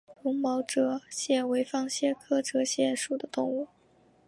[0.23, 3.67] 绒毛折颚蟹为方蟹科折颚蟹属的动物。